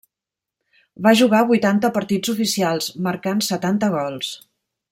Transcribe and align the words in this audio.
Va 1.07 1.11
jugar 1.19 1.41
vuitanta 1.51 1.93
partits 1.99 2.33
oficials, 2.35 2.91
marcant 3.09 3.47
setanta 3.53 3.95
gols. 4.01 4.37